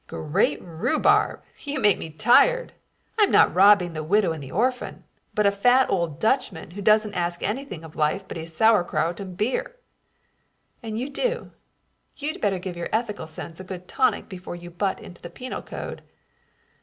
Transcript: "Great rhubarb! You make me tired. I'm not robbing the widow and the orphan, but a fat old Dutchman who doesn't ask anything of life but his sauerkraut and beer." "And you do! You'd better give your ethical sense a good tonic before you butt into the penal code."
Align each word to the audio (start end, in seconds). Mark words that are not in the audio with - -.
"Great 0.07 0.59
rhubarb! 0.63 1.43
You 1.59 1.79
make 1.79 1.99
me 1.99 2.09
tired. 2.09 2.73
I'm 3.19 3.29
not 3.29 3.53
robbing 3.53 3.93
the 3.93 4.03
widow 4.03 4.31
and 4.31 4.41
the 4.41 4.51
orphan, 4.51 5.03
but 5.35 5.45
a 5.45 5.51
fat 5.51 5.91
old 5.91 6.19
Dutchman 6.19 6.71
who 6.71 6.81
doesn't 6.81 7.13
ask 7.13 7.43
anything 7.43 7.83
of 7.83 7.95
life 7.95 8.27
but 8.27 8.35
his 8.35 8.51
sauerkraut 8.51 9.19
and 9.19 9.37
beer." 9.37 9.75
"And 10.81 10.97
you 10.97 11.07
do! 11.07 11.51
You'd 12.17 12.41
better 12.41 12.57
give 12.57 12.75
your 12.75 12.89
ethical 12.91 13.27
sense 13.27 13.59
a 13.59 13.63
good 13.63 13.87
tonic 13.87 14.27
before 14.27 14.55
you 14.55 14.71
butt 14.71 14.99
into 14.99 15.21
the 15.21 15.29
penal 15.29 15.61
code." 15.61 16.01